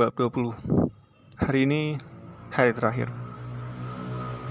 Bab 0.00 0.16
20 0.16 0.56
Hari 1.44 1.68
ini 1.68 2.00
hari 2.48 2.72
terakhir. 2.72 3.12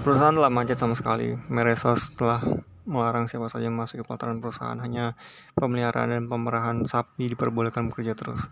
Perusahaan 0.05 0.29
telah 0.29 0.53
macet 0.53 0.77
sama 0.77 0.93
sekali. 0.93 1.33
Meresos 1.49 2.13
telah 2.13 2.37
melarang 2.85 3.25
siapa 3.25 3.49
saja 3.49 3.65
masuk 3.73 3.97
ke 3.97 4.03
pelataran 4.05 4.37
perusahaan. 4.37 4.77
Hanya 4.77 5.17
pemeliharaan 5.57 6.13
dan 6.13 6.29
pemerahan 6.29 6.85
sapi 6.85 7.33
diperbolehkan 7.33 7.89
bekerja 7.89 8.13
terus. 8.13 8.45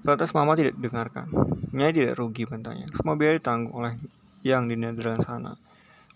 Protes 0.00 0.32
mama 0.32 0.56
tidak 0.56 0.80
didengarkan. 0.80 1.28
Nyai 1.76 1.92
tidak 1.92 2.16
rugi 2.16 2.48
bantanya 2.48 2.88
Semua 2.96 3.20
biaya 3.20 3.36
ditanggung 3.36 3.76
oleh 3.76 3.92
yang 4.40 4.64
di 4.64 4.80
Netherlands 4.80 5.28
sana. 5.28 5.60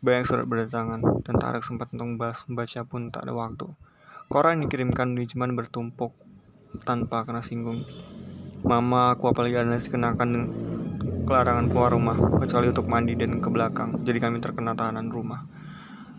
Banyak 0.01 0.25
surat 0.25 0.49
berdatangan 0.49 1.05
Dan 1.21 1.37
tarik 1.37 1.61
sempat 1.61 1.93
untuk 1.93 2.17
membalas 2.17 2.49
membaca 2.49 2.81
pun 2.89 3.13
tak 3.13 3.29
ada 3.29 3.37
waktu. 3.37 3.69
Koran 4.33 4.65
dikirimkan 4.65 5.13
manajemen 5.13 5.53
bertumpuk 5.53 6.17
tanpa 6.89 7.29
kena 7.29 7.45
singgung 7.45 7.85
Mama 8.67 9.15
aku 9.15 9.31
apalagi 9.31 9.59
analis 9.61 9.87
dikenakan 9.87 10.31
kelarangan 11.29 11.69
keluar 11.69 11.93
rumah 11.93 12.17
kecuali 12.41 12.73
untuk 12.73 12.89
mandi 12.89 13.13
dan 13.15 13.39
ke 13.39 13.49
belakang. 13.53 14.01
Jadi 14.03 14.19
kami 14.19 14.41
terkena 14.41 14.73
tahanan 14.73 15.13
rumah. 15.13 15.45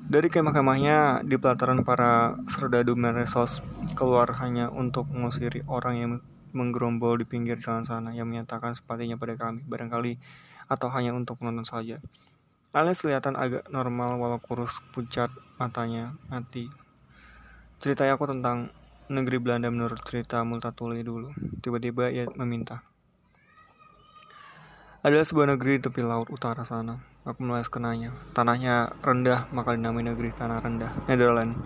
Dari 0.09 0.25
kemah-kemahnya 0.29 1.21
di 1.21 1.37
pelataran 1.37 1.85
para 1.85 2.33
serdadu 2.49 2.97
meresos 2.97 3.61
keluar 3.93 4.33
hanya 4.41 4.73
untuk 4.73 5.05
mengusiri 5.09 5.61
orang 5.69 5.95
yang 5.97 6.11
menggerombol 6.49 7.17
di 7.21 7.29
pinggir 7.29 7.61
jalan 7.61 7.85
sana 7.85 8.09
yang 8.09 8.25
menyatakan 8.25 8.73
simpatinya 8.73 9.21
pada 9.21 9.37
kami 9.37 9.61
barangkali 9.69 10.17
atau 10.65 10.89
hanya 10.93 11.13
untuk 11.13 11.37
menonton 11.41 11.65
saja. 11.65 12.01
Alias 12.69 13.01
kelihatan 13.01 13.33
agak 13.33 13.65
normal 13.73 14.21
walau 14.21 14.37
kurus 14.37 14.77
pucat 14.93 15.29
matanya 15.57 16.13
mati. 16.29 16.69
Ceritanya 17.81 18.13
aku 18.13 18.29
tentang 18.29 18.69
negeri 19.09 19.41
Belanda 19.41 19.73
menurut 19.73 19.99
cerita 20.05 20.45
Multatuli 20.45 21.01
dulu. 21.01 21.33
Tiba-tiba 21.59 22.13
ia 22.13 22.29
meminta. 22.37 22.85
Adalah 25.01 25.25
sebuah 25.25 25.57
negeri 25.57 25.81
di 25.81 25.89
tepi 25.89 26.05
laut 26.05 26.29
utara 26.29 26.61
sana. 26.61 27.01
Aku 27.25 27.41
mulai 27.41 27.65
kenanya. 27.65 28.13
Tanahnya 28.37 28.93
rendah, 29.01 29.49
maka 29.49 29.73
dinamai 29.73 30.05
negeri 30.05 30.29
tanah 30.31 30.61
rendah, 30.61 30.91
Netherlands 31.09 31.57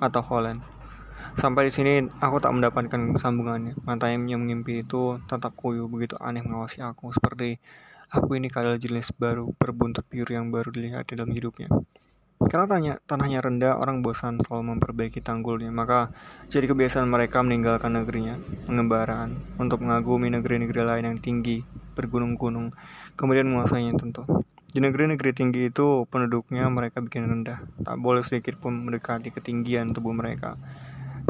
atau 0.00 0.22
Holland. 0.24 0.64
Sampai 1.36 1.68
di 1.68 1.72
sini 1.74 2.08
aku 2.22 2.40
tak 2.40 2.56
mendapatkan 2.56 3.12
sambungannya. 3.20 3.76
Matanya 3.84 4.32
yang 4.32 4.48
mengimpi 4.48 4.80
itu 4.80 5.20
tetap 5.28 5.52
kuyu 5.52 5.84
begitu 5.84 6.16
aneh 6.16 6.40
mengawasi 6.40 6.80
aku 6.80 7.12
seperti 7.12 7.60
aku 8.08 8.40
ini 8.40 8.48
adalah 8.48 8.80
jenis 8.80 9.12
baru 9.12 9.52
berbuntut 9.52 10.06
biru 10.08 10.32
yang 10.32 10.48
baru 10.48 10.72
dilihat 10.72 11.10
di 11.10 11.18
dalam 11.18 11.34
hidupnya. 11.34 11.68
Karena 12.36 12.68
tanya, 12.68 12.94
tanahnya 13.08 13.40
rendah, 13.40 13.80
orang 13.80 14.04
bosan 14.04 14.36
selalu 14.36 14.76
memperbaiki 14.76 15.24
tanggulnya, 15.24 15.72
maka 15.72 16.12
jadi 16.52 16.68
kebiasaan 16.68 17.08
mereka 17.08 17.40
meninggalkan 17.40 17.96
negerinya, 17.96 18.36
pengembaraan, 18.68 19.40
untuk 19.56 19.80
mengagumi 19.80 20.28
negeri-negeri 20.28 20.84
lain 20.84 21.04
yang 21.08 21.18
tinggi, 21.18 21.64
bergunung-gunung, 21.96 22.76
kemudian 23.16 23.48
menguasainya 23.48 23.96
tentu. 23.96 24.28
Di 24.68 24.84
negeri-negeri 24.84 25.32
tinggi 25.32 25.72
itu, 25.72 26.04
penduduknya 26.12 26.68
mereka 26.68 27.00
bikin 27.00 27.24
rendah, 27.24 27.64
tak 27.80 27.96
boleh 27.96 28.20
sedikit 28.20 28.60
pun 28.60 28.84
mendekati 28.84 29.32
ketinggian 29.32 29.96
tubuh 29.96 30.12
mereka. 30.12 30.60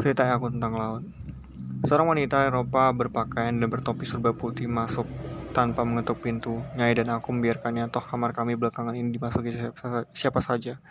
Cerita 0.03 0.27
aku 0.27 0.51
tentang 0.51 0.75
laut. 0.75 1.07
Seorang 1.85 2.17
wanita 2.17 2.49
Eropa 2.49 2.89
berpakaian 2.89 3.53
dan 3.53 3.69
bertopi 3.69 4.01
serba 4.01 4.33
putih 4.33 4.65
masuk 4.65 5.05
tanpa 5.53 5.85
mengetuk 5.85 6.25
pintu. 6.25 6.57
Nyai 6.73 6.97
dan 6.97 7.13
aku 7.13 7.29
membiarkannya, 7.29 7.93
toh 7.93 8.01
kamar 8.01 8.33
kami 8.33 8.57
belakangan 8.57 8.97
ini 8.97 9.13
dimasuki 9.13 9.53
siapa, 9.53 10.09
siapa 10.09 10.39
saja. 10.41 10.81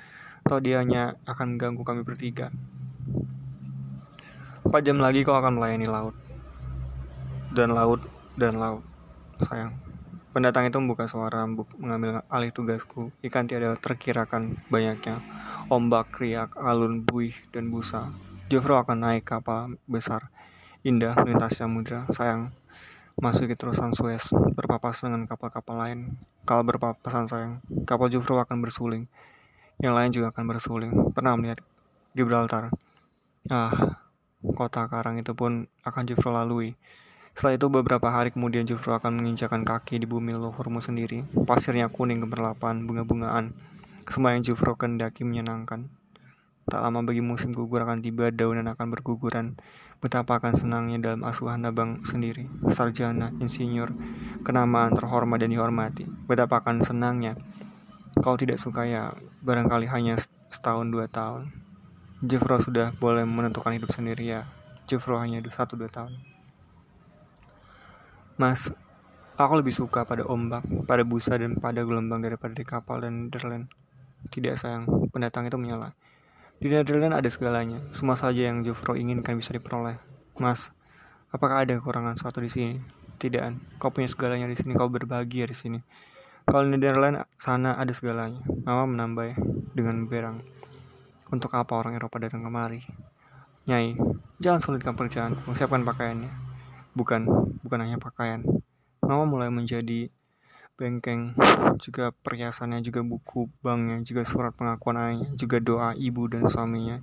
Toh 0.47 0.63
dia 0.63 0.79
hanya 0.79 1.19
akan 1.27 1.59
mengganggu 1.59 1.83
kami 1.83 2.07
bertiga. 2.07 2.55
Empat 4.63 4.83
jam 4.87 5.03
lagi 5.03 5.27
kau 5.27 5.35
akan 5.35 5.59
melayani 5.59 5.91
laut. 5.91 6.15
Dan 7.51 7.75
laut, 7.75 8.03
dan 8.39 8.55
laut. 8.59 8.87
Sayang. 9.43 9.75
Pendatang 10.31 10.69
itu 10.69 10.77
membuka 10.77 11.09
suara 11.11 11.49
mengambil 11.81 12.23
alih 12.29 12.53
tugasku. 12.55 13.11
Ikan 13.27 13.49
tiada 13.51 13.75
terkirakan 13.75 14.61
banyaknya. 14.71 15.19
Ombak, 15.67 16.15
riak, 16.21 16.55
alun, 16.61 17.03
buih, 17.03 17.35
dan 17.51 17.73
busa. 17.75 18.13
Jofro 18.47 18.79
akan 18.79 19.03
naik 19.03 19.27
kapal 19.27 19.75
besar. 19.91 20.31
Indah 20.87 21.19
melintasi 21.19 21.67
samudra. 21.67 22.07
Sayang, 22.15 22.55
Masuki 23.19 23.59
terusan 23.59 23.91
Suez, 23.91 24.31
berpapas 24.55 25.03
dengan 25.03 25.27
kapal-kapal 25.27 25.75
lain. 25.83 26.15
Kalau 26.47 26.63
berpapasan 26.63 27.27
sayang, 27.27 27.59
kapal 27.83 28.07
Jufro 28.07 28.39
akan 28.39 28.63
bersuling. 28.63 29.11
Yang 29.83 29.95
lain 29.99 30.11
juga 30.15 30.27
akan 30.31 30.45
bersuling. 30.47 30.93
Pernah 31.11 31.35
melihat 31.35 31.59
Gibraltar? 32.15 32.71
Ah, 33.51 33.99
kota 34.55 34.87
karang 34.87 35.19
itu 35.19 35.35
pun 35.35 35.67
akan 35.83 36.03
Jufro 36.07 36.31
lalui. 36.31 36.79
Setelah 37.35 37.59
itu 37.59 37.67
beberapa 37.67 38.07
hari 38.07 38.31
kemudian 38.31 38.63
Jufro 38.63 38.95
akan 38.95 39.19
menginjakan 39.19 39.67
kaki 39.67 39.99
di 39.99 40.07
bumi 40.07 40.39
luhurmu 40.39 40.79
sendiri. 40.79 41.27
Pasirnya 41.51 41.91
kuning 41.91 42.23
gemerlapan, 42.23 42.87
bunga-bungaan. 42.87 43.51
Semua 44.07 44.39
yang 44.39 44.47
Jufro 44.47 44.79
kendaki 44.79 45.27
menyenangkan. 45.27 45.91
Tak 46.67 46.83
lama 46.83 47.07
bagi 47.07 47.23
musim 47.23 47.55
gugur 47.55 47.87
akan 47.87 48.03
tiba, 48.03 48.35
daunan 48.35 48.67
akan 48.67 48.91
berguguran. 48.91 49.55
Betapa 50.03 50.43
akan 50.43 50.59
senangnya 50.59 50.99
dalam 50.99 51.23
asuhan 51.23 51.63
abang 51.63 52.03
sendiri, 52.03 52.51
sarjana, 52.75 53.31
insinyur, 53.39 53.95
kenamaan 54.43 54.91
terhormat 54.91 55.39
dan 55.39 55.55
dihormati. 55.55 56.11
Betapa 56.27 56.59
akan 56.67 56.83
senangnya. 56.83 57.39
Kalau 58.19 58.35
tidak 58.35 58.59
suka 58.59 58.83
ya, 58.83 59.15
barangkali 59.47 59.87
hanya 59.87 60.19
setahun 60.51 60.91
dua 60.91 61.07
tahun. 61.07 61.55
Jeffro 62.27 62.59
sudah 62.59 62.91
boleh 62.99 63.23
menentukan 63.23 63.71
hidup 63.71 63.95
sendiri 63.95 64.27
ya. 64.27 64.51
Jeffro 64.91 65.23
hanya 65.23 65.39
satu 65.47 65.79
dua 65.79 65.87
tahun. 65.87 66.19
Mas, 68.43 68.75
aku 69.39 69.53
lebih 69.63 69.71
suka 69.71 70.03
pada 70.03 70.27
ombak, 70.27 70.67
pada 70.91 71.07
busa 71.07 71.39
dan 71.39 71.63
pada 71.63 71.87
gelombang 71.87 72.27
daripada 72.27 72.59
di 72.59 72.67
kapal 72.67 73.07
dan 73.07 73.31
Netherland. 73.31 73.71
Tidak 74.35 74.59
sayang, 74.59 74.91
pendatang 75.15 75.47
itu 75.47 75.55
menyala. 75.55 75.95
Di 76.57 76.73
Netherlands 76.73 77.21
ada 77.21 77.29
segalanya, 77.29 77.85
semua 77.93 78.17
saja 78.17 78.49
yang 78.49 78.65
Jufro 78.65 78.97
inginkan 78.97 79.37
bisa 79.37 79.53
diperoleh. 79.53 80.01
Mas, 80.41 80.73
apakah 81.29 81.69
ada 81.69 81.77
kekurangan 81.77 82.17
suatu 82.17 82.41
di 82.41 82.49
sini? 82.49 82.81
Tidak, 83.21 83.77
kau 83.77 83.93
punya 83.93 84.09
segalanya 84.09 84.49
di 84.49 84.57
sini, 84.57 84.73
kau 84.73 84.89
berbahagia 84.89 85.45
di 85.45 85.53
sini. 85.53 85.79
Kalau 86.49 86.65
di 86.65 86.81
Netherlands 86.81 87.29
sana 87.37 87.77
ada 87.77 87.93
segalanya. 87.93 88.41
Mama 88.65 88.89
menambah 88.89 89.37
dengan 89.77 90.09
berang. 90.09 90.41
Untuk 91.29 91.53
apa 91.53 91.77
orang 91.77 92.01
Eropa 92.01 92.25
datang 92.25 92.41
kemari? 92.41 92.81
Nyai, 93.69 93.93
jangan 94.41 94.65
sulitkan 94.65 94.97
pekerjaan, 94.97 95.37
siapkan 95.53 95.85
pakaiannya. 95.85 96.33
Bukan, 96.97 97.29
bukan 97.61 97.79
hanya 97.85 98.01
pakaian. 98.01 98.41
Mama 99.05 99.29
mulai 99.29 99.53
menjadi 99.53 100.09
bengkeng, 100.77 101.33
juga 101.81 102.13
perhiasannya, 102.13 102.85
juga 102.85 103.01
buku 103.01 103.49
banknya, 103.65 104.05
juga 104.05 104.29
surat 104.29 104.53
pengakuan 104.53 105.01
ayahnya, 105.01 105.33
juga 105.33 105.57
doa 105.57 105.97
ibu 105.97 106.29
dan 106.29 106.45
suaminya. 106.45 107.01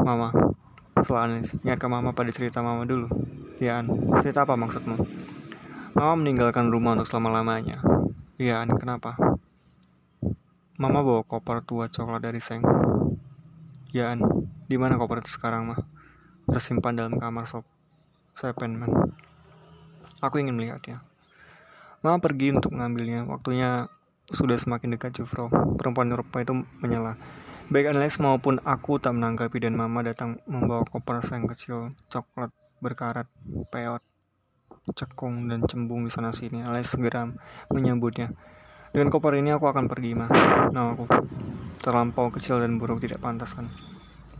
Mama, 0.00 0.32
setelah 0.96 1.28
Anis, 1.28 1.52
ingatkah 1.60 1.92
mama 1.92 2.16
pada 2.16 2.32
cerita 2.32 2.64
mama 2.64 2.88
dulu? 2.88 3.12
Ya, 3.60 3.84
An, 3.84 3.92
cerita 4.24 4.48
apa 4.48 4.56
maksudmu? 4.56 4.96
Mama 5.92 6.14
meninggalkan 6.16 6.72
rumah 6.72 6.96
untuk 6.96 7.12
selama-lamanya. 7.12 7.84
Ya, 8.40 8.64
An, 8.64 8.72
kenapa? 8.80 9.20
Mama 10.80 11.04
bawa 11.04 11.20
koper 11.28 11.60
tua 11.62 11.92
coklat 11.92 12.24
dari 12.24 12.40
Seng. 12.40 12.64
Ya, 13.92 14.08
An, 14.16 14.24
di 14.66 14.80
mana 14.80 14.96
koper 14.96 15.20
itu 15.20 15.36
sekarang, 15.36 15.68
mah? 15.68 15.84
Tersimpan 16.48 16.96
dalam 16.96 17.20
kamar 17.20 17.44
sop. 17.44 17.68
Saya 18.32 18.56
penman. 18.56 18.88
Aku 20.24 20.40
ingin 20.40 20.56
melihatnya. 20.56 21.11
Mama 22.02 22.18
pergi 22.18 22.50
untuk 22.50 22.74
mengambilnya. 22.74 23.22
Waktunya 23.30 23.86
sudah 24.26 24.58
semakin 24.58 24.98
dekat 24.98 25.22
Jufro. 25.22 25.46
Perempuan 25.78 26.10
Eropa 26.10 26.42
itu 26.42 26.66
menyala. 26.82 27.14
Baik 27.70 27.94
Alex 27.94 28.18
maupun 28.18 28.58
aku 28.66 28.98
tak 28.98 29.14
menanggapi 29.14 29.62
dan 29.62 29.78
Mama 29.78 30.02
datang 30.02 30.42
membawa 30.50 30.82
koper 30.82 31.22
sayang 31.22 31.46
kecil, 31.46 31.94
coklat 32.10 32.50
berkarat, 32.82 33.30
peot, 33.70 34.02
cekung 34.98 35.46
dan 35.46 35.62
cembung 35.62 36.02
di 36.02 36.10
sana 36.10 36.34
sini. 36.34 36.66
Alex 36.66 36.98
segera 36.98 37.30
menyambutnya. 37.70 38.34
Dengan 38.90 39.08
koper 39.08 39.38
ini 39.38 39.54
aku 39.54 39.70
akan 39.70 39.86
pergi, 39.86 40.18
Ma. 40.18 40.26
Nah, 40.74 40.98
aku 40.98 41.06
terlampau 41.86 42.34
kecil 42.34 42.58
dan 42.58 42.82
buruk 42.82 42.98
tidak 42.98 43.22
pantas 43.22 43.54
kan. 43.54 43.70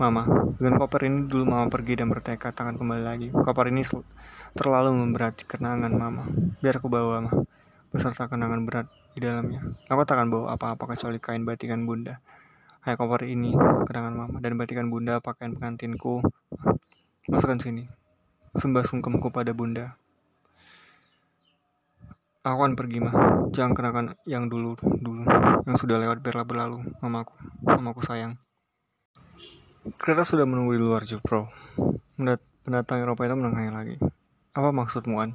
Mama, 0.02 0.26
dengan 0.58 0.82
koper 0.82 1.06
ini 1.06 1.30
dulu 1.30 1.46
Mama 1.46 1.70
pergi 1.70 1.94
dan 1.94 2.10
bertekad 2.10 2.58
akan 2.58 2.74
kembali 2.74 3.02
lagi. 3.06 3.28
Koper 3.30 3.70
ini 3.70 3.86
terlalu 4.52 4.92
memberati 4.98 5.46
kenangan 5.46 5.94
Mama. 5.94 6.26
Biar 6.60 6.82
aku 6.82 6.90
bawa, 6.90 7.22
Ma 7.22 7.32
beserta 7.92 8.24
kenangan 8.24 8.64
berat 8.64 8.88
di 9.12 9.20
dalamnya. 9.20 9.60
Aku 9.92 10.02
tak 10.08 10.16
akan 10.16 10.32
bawa 10.32 10.56
apa-apa 10.56 10.96
kecuali 10.96 11.20
kain 11.20 11.44
batikan 11.44 11.84
bunda. 11.84 12.24
Hai 12.80 12.96
koper 12.96 13.28
ini, 13.28 13.52
kenangan 13.84 14.16
mama 14.16 14.40
dan 14.40 14.56
batikan 14.56 14.88
bunda 14.88 15.20
pakaian 15.20 15.52
pengantinku. 15.54 16.24
Masukkan 17.28 17.60
sini. 17.60 17.86
Sembah 18.56 18.82
sungkemku 18.82 19.28
pada 19.28 19.52
bunda. 19.52 20.00
Aku 22.42 22.58
akan 22.58 22.74
pergi 22.74 22.98
mah. 22.98 23.14
Jangan 23.54 23.76
kenakan 23.76 24.04
yang 24.26 24.50
dulu 24.50 24.74
dulu 24.80 25.22
yang 25.62 25.76
sudah 25.78 26.00
lewat 26.00 26.24
biarlah 26.24 26.48
berlalu. 26.48 26.82
Mamaku, 26.98 27.36
mamaku 27.62 28.02
sayang. 28.02 28.40
Kereta 30.00 30.26
sudah 30.26 30.48
menunggu 30.48 30.74
di 30.74 30.82
luar 30.82 31.06
Jupro. 31.06 31.52
Pendatang 32.62 33.02
Eropa 33.04 33.26
itu 33.28 33.34
menengahnya 33.38 33.74
lagi. 33.74 33.96
Apa 34.54 34.74
maksudmu, 34.74 35.18
An? 35.22 35.34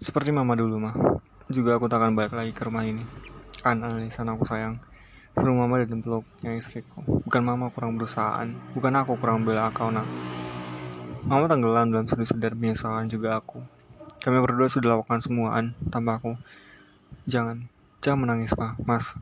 Seperti 0.00 0.32
mama 0.32 0.56
dulu, 0.56 0.80
mah. 0.80 0.96
Juga 1.50 1.74
aku 1.74 1.90
tak 1.90 1.98
akan 1.98 2.14
balik 2.14 2.38
lagi 2.38 2.54
ke 2.54 2.62
rumah 2.62 2.86
ini. 2.86 3.02
An 3.66 3.82
analisan 3.82 4.30
aku 4.30 4.46
sayang. 4.46 4.78
Seru 5.34 5.50
mama 5.54 5.82
dan 5.82 5.98
peluknya 5.98 6.54
istriku. 6.54 7.02
Bukan 7.02 7.42
mama 7.42 7.74
kurang 7.74 7.98
berusahaan, 7.98 8.46
bukan 8.74 8.92
aku 8.94 9.18
kurang 9.18 9.42
bela 9.42 9.70
kau 9.74 9.90
nak. 9.90 10.06
Mama 11.26 11.50
tenggelam 11.50 11.90
dalam 11.90 12.06
sedih-sedih 12.06 12.54
penyesalan 12.54 13.10
juga 13.10 13.42
aku. 13.42 13.58
Kami 14.22 14.38
berdua 14.40 14.70
sudah 14.70 14.94
lakukan 14.94 15.18
semuaan 15.18 15.74
tanpa 15.90 16.22
aku. 16.22 16.38
Jangan, 17.26 17.66
jangan 17.98 18.18
menangis 18.26 18.54
ma, 18.54 18.78
mas. 18.86 19.18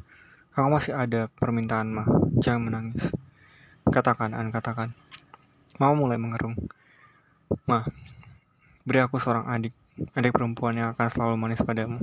Aku 0.52 0.68
masih 0.68 0.92
ada 0.94 1.32
permintaan 1.32 1.90
ma, 1.90 2.04
jangan 2.44 2.68
menangis. 2.68 3.10
Katakan, 3.88 4.36
An, 4.36 4.52
katakan. 4.52 4.92
Mama 5.80 5.96
mulai 5.96 6.20
mengerung. 6.20 6.58
Ma, 7.64 7.88
beri 8.84 9.00
aku 9.00 9.16
seorang 9.16 9.48
adik, 9.48 9.72
adik 10.14 10.34
perempuan 10.34 10.78
yang 10.78 10.94
akan 10.94 11.06
selalu 11.10 11.34
manis 11.38 11.62
padamu. 11.62 11.98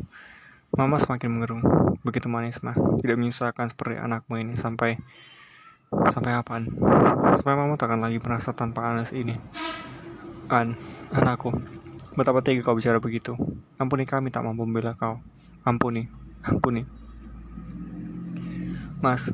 Mama 0.75 0.99
semakin 0.99 1.29
mengerung, 1.31 1.61
begitu 2.03 2.27
manis 2.27 2.59
mah, 2.59 2.75
tidak 2.99 3.15
menyusahkan 3.15 3.71
seperti 3.71 3.95
anakmu 3.95 4.41
ini 4.41 4.59
sampai 4.59 4.99
sampai 6.11 6.35
apaan? 6.35 6.67
Sampai 7.37 7.55
mama 7.55 7.79
takkan 7.79 8.03
lagi 8.03 8.19
merasa 8.19 8.51
tanpa 8.51 8.83
Anas 8.91 9.15
ini. 9.15 9.39
An, 10.51 10.75
anakku, 11.15 11.55
betapa 12.13 12.43
tega 12.43 12.61
kau 12.61 12.75
bicara 12.75 12.99
begitu. 12.99 13.39
Ampuni 13.79 14.03
kami 14.03 14.29
tak 14.29 14.43
mampu 14.43 14.67
membela 14.67 14.93
kau. 14.93 15.23
Ampuni, 15.63 16.11
ampuni. 16.43 16.83
Mas, 18.99 19.31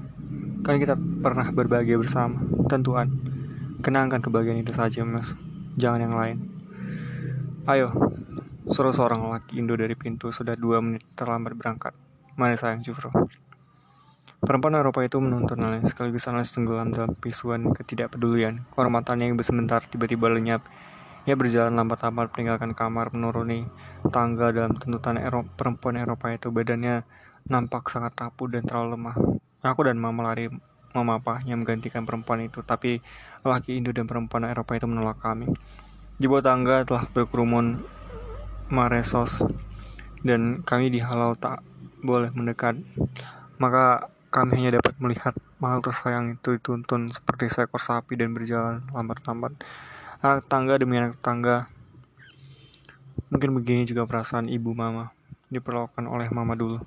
kan 0.62 0.78
kita 0.78 0.96
pernah 0.96 1.50
berbahagia 1.50 1.98
bersama. 1.98 2.42
Tentuan, 2.70 3.12
kenangkan 3.82 4.22
kebahagiaan 4.22 4.62
itu 4.62 4.72
saja, 4.72 5.02
Mas. 5.04 5.34
Jangan 5.76 6.00
yang 6.06 6.16
lain. 6.16 6.38
Ayo, 7.70 7.94
Suruh 8.70 8.94
seorang 8.94 9.26
laki 9.26 9.58
Indo 9.58 9.74
dari 9.74 9.98
pintu 9.98 10.30
sudah 10.30 10.54
dua 10.54 10.86
menit 10.86 11.02
terlambat 11.18 11.58
berangkat. 11.58 11.98
Mana 12.38 12.54
sayang 12.54 12.86
Jufro? 12.86 13.10
Perempuan 14.38 14.78
Eropa 14.78 15.02
itu 15.02 15.18
menuntun 15.18 15.58
Alex, 15.66 15.98
sekaligus 15.98 16.30
Alex 16.30 16.54
tenggelam 16.54 16.94
dalam 16.94 17.18
pisuan 17.18 17.74
ketidakpedulian. 17.74 18.62
Kehormatannya 18.70 19.34
yang 19.34 19.38
sebentar 19.42 19.82
tiba-tiba 19.90 20.30
lenyap. 20.30 20.62
Ia 21.26 21.34
berjalan 21.34 21.74
lambat-lambat 21.74 22.34
meninggalkan 22.38 22.78
kamar, 22.78 23.10
menuruni 23.14 23.66
tangga 24.14 24.54
dalam 24.54 24.78
tuntutan 24.78 25.18
Eropa, 25.18 25.50
perempuan 25.58 25.98
Eropa 25.98 26.30
itu. 26.30 26.54
Badannya 26.54 27.02
nampak 27.50 27.90
sangat 27.90 28.14
rapuh 28.14 28.46
dan 28.46 28.66
terlalu 28.66 28.98
lemah. 28.98 29.18
Aku 29.66 29.86
dan 29.86 29.98
mama 29.98 30.22
lari 30.34 30.50
memapahnya 30.94 31.58
menggantikan 31.58 32.06
perempuan 32.06 32.46
itu, 32.46 32.62
tapi 32.62 33.02
laki 33.42 33.78
Indo 33.78 33.90
dan 33.90 34.06
perempuan 34.06 34.46
Eropa 34.46 34.78
itu 34.78 34.86
menolak 34.86 35.18
kami. 35.18 35.50
Di 36.18 36.30
bawah 36.30 36.46
tangga 36.46 36.86
telah 36.86 37.10
berkerumun 37.10 37.82
Maresos 38.72 39.44
dan 40.24 40.64
kami 40.64 40.88
dihalau 40.88 41.36
tak 41.36 41.60
boleh 42.00 42.32
mendekat. 42.32 42.80
Maka 43.60 44.10
kami 44.32 44.64
hanya 44.64 44.80
dapat 44.80 44.96
melihat 44.98 45.36
makhluk 45.60 45.92
tersayang 45.92 46.40
itu 46.40 46.56
dituntun 46.56 47.12
seperti 47.12 47.52
seekor 47.52 47.84
sapi 47.84 48.16
dan 48.16 48.32
berjalan 48.32 48.80
lambat-lambat. 48.96 49.60
Anak 50.24 50.48
tangga 50.48 50.80
demi 50.80 50.96
anak 50.98 51.20
tangga. 51.20 51.68
Mungkin 53.28 53.52
begini 53.60 53.84
juga 53.84 54.08
perasaan 54.08 54.48
ibu 54.48 54.72
mama 54.72 55.12
diperlakukan 55.52 56.08
oleh 56.08 56.32
mama 56.32 56.56
dulu. 56.56 56.80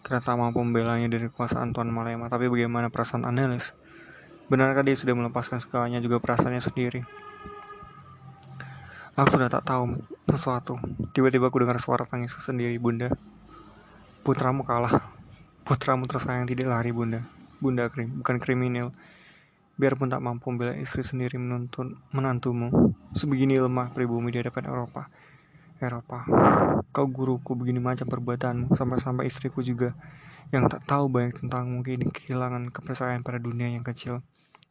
Tak 0.00 0.24
mampu 0.34 0.64
membelanya 0.64 1.06
dari 1.12 1.28
kekuasaan 1.28 1.76
Tuan 1.76 1.92
Malema. 1.92 2.32
Tapi 2.32 2.48
bagaimana 2.48 2.88
perasaan 2.88 3.28
Anelis? 3.28 3.76
Benarkah 4.48 4.82
dia 4.82 4.96
sudah 4.96 5.12
melepaskan 5.14 5.60
segalanya 5.60 6.00
juga 6.00 6.18
perasaannya 6.18 6.58
sendiri? 6.64 7.04
Aku 9.20 9.36
sudah 9.36 9.52
tak 9.52 9.68
tahu 9.68 10.00
sesuatu. 10.32 10.80
Tiba-tiba 11.12 11.52
aku 11.52 11.60
dengar 11.60 11.76
suara 11.76 12.08
tangis 12.08 12.32
sendiri, 12.40 12.80
Bunda. 12.80 13.12
Putramu 14.24 14.64
kalah. 14.64 15.12
Putramu 15.60 16.08
tersayang 16.08 16.48
tidak 16.48 16.72
lari, 16.72 16.88
Bunda. 16.88 17.20
Bunda 17.60 17.92
krim, 17.92 18.24
bukan 18.24 18.40
kriminal. 18.40 18.96
Biarpun 19.76 20.08
tak 20.08 20.24
mampu 20.24 20.48
membela 20.48 20.72
istri 20.72 21.04
sendiri 21.04 21.36
menuntun 21.36 22.00
menantumu. 22.16 22.96
Sebegini 23.12 23.60
lemah 23.60 23.92
pribumi 23.92 24.32
di 24.32 24.40
hadapan 24.40 24.72
Eropa. 24.72 25.12
Eropa, 25.84 26.24
kau 26.88 27.04
guruku 27.04 27.52
begini 27.52 27.76
macam 27.76 28.08
perbuatanmu 28.08 28.72
sampai-sampai 28.72 29.28
istriku 29.28 29.60
juga 29.60 29.92
yang 30.48 30.64
tak 30.64 30.88
tahu 30.88 31.12
banyak 31.12 31.36
tentangmu 31.36 31.84
kini 31.84 32.08
kehilangan 32.08 32.72
kepercayaan 32.72 33.20
pada 33.20 33.36
dunia 33.36 33.68
yang 33.68 33.84
kecil. 33.84 34.24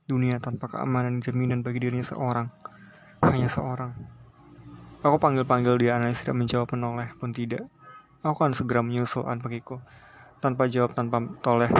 Dunia 0.09 0.41
tanpa 0.41 0.73
keamanan 0.73 1.21
jaminan 1.21 1.61
bagi 1.61 1.85
dirinya 1.85 2.01
seorang. 2.01 2.49
Hanya 3.21 3.45
seorang. 3.45 4.18
Aku 4.99 5.15
panggil-panggil 5.15 5.79
dia, 5.79 5.95
analis 5.95 6.19
tidak 6.19 6.43
menjawab 6.43 6.75
menoleh 6.75 7.07
pun 7.15 7.31
tidak. 7.31 7.63
Aku 8.19 8.35
akan 8.35 8.51
segera 8.51 8.83
menyusul 8.83 9.23
An 9.23 9.39
bagiku. 9.39 9.79
Tanpa 10.43 10.67
jawab, 10.67 10.91
tanpa 10.91 11.23
toleh. 11.39 11.71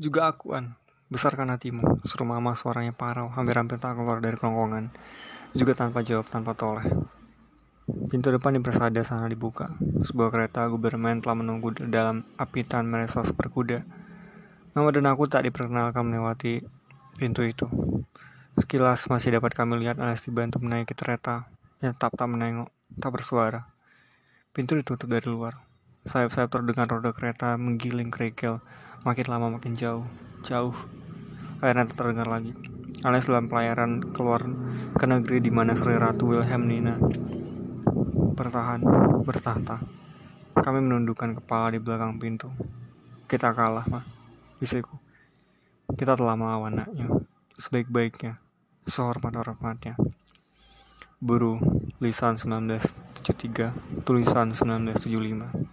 Juga 0.00 0.32
aku, 0.32 0.56
An. 0.56 0.80
Besarkan 1.12 1.52
hatimu. 1.52 2.00
Suruh 2.08 2.24
mama 2.24 2.56
suaranya 2.56 2.96
parau, 2.96 3.28
hampir-hampir 3.28 3.76
tak 3.76 4.00
keluar 4.00 4.24
dari 4.24 4.40
kerongkongan. 4.40 4.96
Juga 5.52 5.76
tanpa 5.76 6.00
jawab, 6.00 6.24
tanpa 6.32 6.56
toleh. 6.56 6.88
Pintu 8.08 8.32
depan 8.32 8.56
di 8.56 8.64
persada 8.64 9.04
sana 9.04 9.28
dibuka. 9.28 9.76
Sebuah 10.00 10.32
kereta 10.32 10.64
gubermen 10.72 11.20
telah 11.20 11.36
menunggu 11.36 11.76
dalam 11.84 12.24
apitan 12.40 12.88
meresos 12.88 13.28
berkuda. 13.36 13.84
Mama 14.72 14.88
dan 14.88 15.04
aku 15.04 15.28
tak 15.28 15.44
diperkenalkan 15.44 16.00
melewati 16.00 16.64
pintu 17.20 17.44
itu. 17.44 17.68
Sekilas 18.56 19.04
masih 19.12 19.36
dapat 19.36 19.52
kami 19.52 19.84
lihat 19.84 20.00
Anas 20.00 20.24
dibantu 20.24 20.64
menaiki 20.64 20.96
kereta 20.96 21.57
yang 21.78 21.94
tak 21.94 22.14
tak 22.18 22.26
menengok, 22.26 22.70
tak 22.98 23.14
bersuara. 23.14 23.70
Pintu 24.50 24.74
ditutup 24.74 25.06
dari 25.06 25.30
luar. 25.30 25.62
Sayap-sayap 26.02 26.50
terdengar 26.50 26.90
roda 26.90 27.14
kereta 27.14 27.54
menggiling 27.54 28.10
kerikil, 28.10 28.58
makin 29.06 29.26
lama 29.30 29.54
makin 29.54 29.78
jauh, 29.78 30.06
jauh. 30.42 30.74
Akhirnya 31.62 31.86
tak 31.86 32.02
terdengar 32.02 32.26
lagi. 32.26 32.54
Alias 33.06 33.30
dalam 33.30 33.46
pelayaran 33.46 34.02
keluar 34.10 34.42
ke 34.98 35.06
negeri 35.06 35.38
di 35.38 35.54
mana 35.54 35.78
Sri 35.78 35.94
Ratu 35.94 36.34
Wilhelmina 36.34 36.98
bertahan, 38.34 38.82
bertahta. 39.22 39.82
Kami 40.58 40.78
menundukkan 40.82 41.38
kepala 41.38 41.74
di 41.74 41.78
belakang 41.78 42.18
pintu. 42.18 42.50
Kita 43.30 43.54
kalah, 43.54 43.86
mah, 43.86 44.06
bisiku. 44.58 44.98
Kita 45.94 46.18
telah 46.18 46.34
melawan 46.34 46.74
anaknya, 46.78 47.06
sebaik-baiknya, 47.58 48.38
sehormat-hormatnya. 48.86 50.17
Buru, 51.18 51.58
Lisan 51.98 52.38
1973, 52.38 53.74
Tulisan 54.06 54.54
1975 54.54 55.67